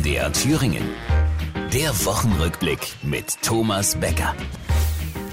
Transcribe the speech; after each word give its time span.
MDR 0.00 0.32
Thüringen. 0.32 0.82
Der 1.74 1.90
Wochenrückblick 2.06 2.96
mit 3.02 3.42
Thomas 3.42 3.96
Becker. 3.96 4.34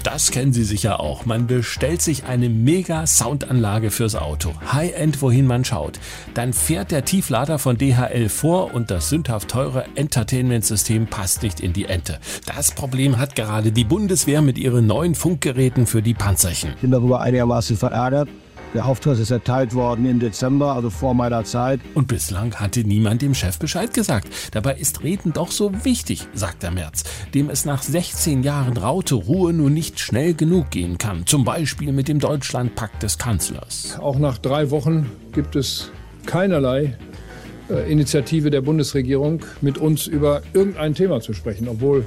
Das 0.03 0.29
kennen 0.29 0.51
Sie 0.51 0.65
sicher 0.65 0.99
auch. 0.99 1.25
Man 1.25 1.47
bestellt 1.47 2.01
sich 2.01 2.25
eine 2.25 2.49
mega 2.49 3.07
Soundanlage 3.07 3.91
fürs 3.91 4.15
Auto. 4.15 4.51
High-End, 4.73 5.21
wohin 5.21 5.47
man 5.47 5.63
schaut. 5.63 6.01
Dann 6.33 6.51
fährt 6.51 6.91
der 6.91 7.05
Tieflader 7.05 7.59
von 7.59 7.77
DHL 7.77 8.27
vor 8.27 8.73
und 8.73 8.91
das 8.91 9.07
sündhaft 9.07 9.47
teure 9.47 9.85
Entertainment-System 9.95 11.07
passt 11.07 11.43
nicht 11.43 11.61
in 11.61 11.71
die 11.71 11.85
Ente. 11.85 12.19
Das 12.45 12.71
Problem 12.71 13.17
hat 13.19 13.35
gerade 13.35 13.71
die 13.71 13.85
Bundeswehr 13.85 14.41
mit 14.41 14.57
ihren 14.57 14.85
neuen 14.85 15.15
Funkgeräten 15.15 15.87
für 15.87 16.01
die 16.01 16.13
Panzerchen. 16.13 16.71
Ich 16.75 16.81
bin 16.81 16.91
darüber 16.91 17.21
einigermaßen 17.21 17.77
verärgert. 17.77 18.27
Der 18.77 18.85
Auftrag 18.85 19.17
ist 19.17 19.31
erteilt 19.31 19.73
worden 19.73 20.05
im 20.05 20.19
Dezember, 20.19 20.73
also 20.73 20.91
vor 20.91 21.15
meiner 21.15 21.43
Zeit. 21.43 21.79
Und 21.95 22.07
bislang 22.07 22.53
hatte 22.53 22.81
niemand 22.81 23.23
dem 23.23 23.33
Chef 23.33 23.57
Bescheid 23.57 23.91
gesagt. 23.91 24.27
Dabei 24.51 24.75
ist 24.75 25.01
Reden 25.01 25.33
doch 25.33 25.49
so 25.49 25.83
wichtig, 25.83 26.27
sagt 26.35 26.61
der 26.61 26.69
Merz, 26.69 27.03
dem 27.33 27.49
es 27.49 27.65
nach 27.65 27.81
16 27.81 28.43
Jahren 28.43 28.77
Raute 28.77 29.15
Ruhe 29.15 29.51
nur 29.51 29.71
nicht 29.71 29.99
schnell 29.99 30.35
genug 30.35 30.69
gehen 30.69 30.99
kann. 30.99 31.25
Zum 31.25 31.43
Beispiel 31.43 31.91
mit 31.91 32.07
dem 32.07 32.19
Deutschlandpakt 32.19 33.01
des 33.01 33.17
Kanzlers. 33.17 33.97
Auch 33.99 34.19
nach 34.19 34.37
drei 34.37 34.69
Wochen 34.69 35.09
gibt 35.31 35.55
es 35.55 35.89
keinerlei 36.27 36.99
äh, 37.71 37.91
Initiative 37.91 38.51
der 38.51 38.61
Bundesregierung, 38.61 39.39
mit 39.59 39.79
uns 39.79 40.05
über 40.05 40.43
irgendein 40.53 40.93
Thema 40.93 41.19
zu 41.19 41.33
sprechen, 41.33 41.67
obwohl 41.67 42.05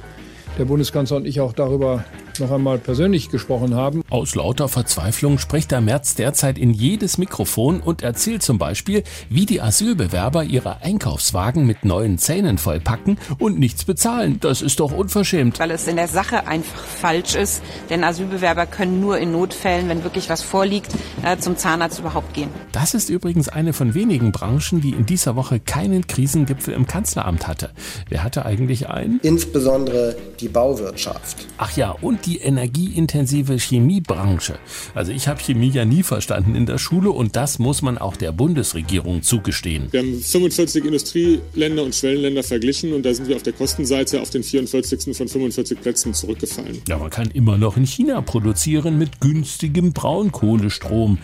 der 0.57 0.63
Bundeskanzler 0.63 1.17
und 1.17 1.27
ich 1.27 1.41
auch 1.41 1.51
darüber 1.51 2.05
noch 2.39 2.51
einmal 2.51 2.77
persönlich 2.77 3.29
gesprochen 3.29 3.75
haben. 3.75 4.03
Aus 4.09 4.35
lauter 4.35 4.67
Verzweiflung 4.67 5.37
spricht 5.37 5.71
der 5.71 5.81
Merz 5.81 6.15
derzeit 6.15 6.57
in 6.57 6.73
jedes 6.73 7.17
Mikrofon 7.17 7.79
und 7.79 8.01
erzählt 8.01 8.43
zum 8.43 8.57
Beispiel, 8.57 9.03
wie 9.29 9.45
die 9.45 9.61
Asylbewerber 9.61 10.43
ihre 10.43 10.81
Einkaufswagen 10.81 11.65
mit 11.65 11.85
neuen 11.85 12.17
Zähnen 12.17 12.57
vollpacken 12.57 13.17
und 13.39 13.59
nichts 13.59 13.85
bezahlen. 13.85 14.39
Das 14.39 14.61
ist 14.61 14.79
doch 14.79 14.91
unverschämt. 14.91 15.59
Weil 15.59 15.71
es 15.71 15.87
in 15.87 15.95
der 15.95 16.07
Sache 16.07 16.47
einfach 16.47 16.83
falsch 16.83 17.35
ist, 17.35 17.61
denn 17.89 18.03
Asylbewerber 18.03 18.65
können 18.65 19.01
nur 19.01 19.17
in 19.17 19.31
Notfällen, 19.31 19.89
wenn 19.89 20.03
wirklich 20.03 20.29
was 20.29 20.41
vorliegt, 20.41 20.93
äh, 21.23 21.37
zum 21.37 21.57
Zahnarzt 21.57 21.99
überhaupt 21.99 22.33
gehen. 22.33 22.49
Das 22.71 22.93
ist 22.93 23.09
übrigens 23.09 23.49
eine 23.49 23.73
von 23.73 23.93
wenigen 23.93 24.31
Branchen, 24.31 24.81
die 24.81 24.91
in 24.91 25.05
dieser 25.05 25.35
Woche 25.35 25.59
keinen 25.59 26.07
Krisengipfel 26.07 26.73
im 26.73 26.87
Kanzleramt 26.87 27.47
hatte. 27.47 27.71
Wer 28.09 28.23
hatte 28.23 28.45
eigentlich 28.45 28.89
einen? 28.89 29.19
Insbesondere 29.21 30.15
die 30.39 30.47
Bauwirtschaft. 30.47 31.47
Ach 31.57 31.75
ja, 31.75 31.91
und 32.01 32.20
die 32.21 32.37
energieintensive 32.39 33.57
Chemiebranche. 33.57 34.59
Also 34.93 35.11
ich 35.11 35.27
habe 35.27 35.41
Chemie 35.41 35.69
ja 35.69 35.85
nie 35.85 36.03
verstanden 36.03 36.55
in 36.55 36.65
der 36.65 36.77
Schule 36.77 37.11
und 37.11 37.35
das 37.35 37.59
muss 37.59 37.81
man 37.81 37.97
auch 37.97 38.15
der 38.15 38.31
Bundesregierung 38.31 39.21
zugestehen. 39.21 39.87
Wir 39.91 40.01
haben 40.01 40.19
45 40.19 40.85
Industrieländer 40.85 41.83
und 41.83 41.95
Schwellenländer 41.95 42.43
verglichen 42.43 42.93
und 42.93 43.05
da 43.05 43.13
sind 43.13 43.27
wir 43.27 43.35
auf 43.35 43.43
der 43.43 43.53
Kostenseite 43.53 44.21
auf 44.21 44.29
den 44.29 44.43
44. 44.43 45.15
von 45.15 45.27
45 45.27 45.81
Plätzen 45.81 46.13
zurückgefallen. 46.13 46.81
Ja, 46.87 46.97
man 46.97 47.09
kann 47.09 47.29
immer 47.31 47.57
noch 47.57 47.77
in 47.77 47.85
China 47.85 48.21
produzieren 48.21 48.97
mit 48.97 49.19
günstigem 49.19 49.93
Braunkohlestrom. 49.93 51.17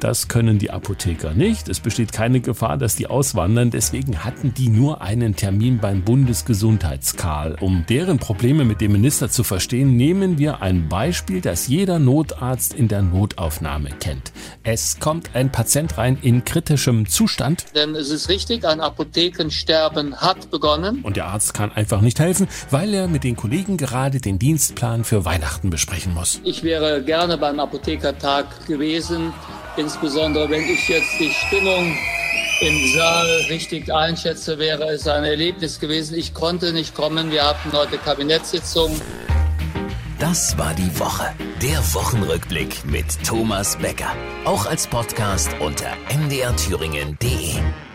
Das 0.00 0.28
können 0.28 0.58
die 0.58 0.70
Apotheker 0.70 1.34
nicht. 1.34 1.68
Es 1.68 1.78
besteht 1.78 2.10
keine 2.10 2.40
Gefahr, 2.40 2.78
dass 2.78 2.96
die 2.96 3.06
auswandern. 3.06 3.70
Deswegen 3.70 4.24
hatten 4.24 4.54
die 4.54 4.70
nur 4.70 5.02
einen 5.02 5.36
Termin 5.36 5.78
beim 5.78 6.02
Bundesgesundheitskal. 6.02 7.56
Um 7.60 7.84
deren 7.86 8.18
Probleme 8.18 8.64
mit 8.64 8.80
dem 8.80 8.92
Minister 8.92 9.28
zu 9.28 9.44
verstehen, 9.44 9.98
nehmen 9.98 10.38
wir 10.38 10.62
ein 10.62 10.88
Beispiel, 10.88 11.42
das 11.42 11.68
jeder 11.68 11.98
Notarzt 11.98 12.72
in 12.72 12.88
der 12.88 13.02
Notaufnahme 13.02 13.90
kennt. 14.00 14.32
Es 14.62 14.98
kommt 15.00 15.34
ein 15.34 15.52
Patient 15.52 15.98
rein 15.98 16.16
in 16.22 16.46
kritischem 16.46 17.06
Zustand. 17.06 17.66
Denn 17.74 17.94
es 17.94 18.08
ist 18.08 18.30
richtig, 18.30 18.66
ein 18.66 18.80
Apothekensterben 18.80 20.16
hat 20.16 20.50
begonnen. 20.50 21.02
Und 21.02 21.16
der 21.16 21.26
Arzt 21.26 21.52
kann 21.52 21.72
einfach 21.72 22.00
nicht 22.00 22.20
helfen, 22.20 22.48
weil 22.70 22.94
er 22.94 23.06
mit 23.06 23.22
den 23.22 23.36
Kollegen 23.36 23.76
gerade 23.76 24.18
den 24.18 24.38
Dienstplan 24.38 25.04
für 25.04 25.26
Weihnachten 25.26 25.68
besprechen 25.68 26.14
muss. 26.14 26.40
Ich 26.42 26.62
wäre 26.62 27.02
gerne 27.02 27.36
beim 27.36 27.60
Apothekertag 27.60 28.66
gewesen. 28.66 29.34
Insbesondere 29.76 30.48
wenn 30.50 30.62
ich 30.62 30.88
jetzt 30.88 31.18
die 31.18 31.30
Stimmung 31.30 31.96
im 32.60 32.92
Saal 32.94 33.26
richtig 33.48 33.92
einschätze, 33.92 34.58
wäre 34.58 34.90
es 34.90 35.06
ein 35.08 35.24
Erlebnis 35.24 35.80
gewesen. 35.80 36.16
Ich 36.16 36.34
konnte 36.34 36.72
nicht 36.72 36.94
kommen. 36.94 37.30
Wir 37.30 37.46
hatten 37.46 37.72
heute 37.72 37.98
Kabinettssitzung. 37.98 39.00
Das 40.18 40.58
war 40.58 40.74
die 40.74 41.00
Woche. 41.00 41.32
Der 41.62 41.78
Wochenrückblick 41.94 42.84
mit 42.84 43.06
Thomas 43.24 43.76
Becker. 43.76 44.12
Auch 44.44 44.66
als 44.66 44.86
Podcast 44.86 45.48
unter 45.60 45.96
mdrthüringen.de. 46.14 47.89